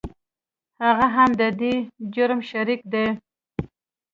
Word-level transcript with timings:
هغه 0.85 1.07
هم 1.15 1.29
د 1.39 1.43
دې 1.59 1.73
جرم 2.13 2.39
شریک 2.49 2.81
دی. 2.93 3.07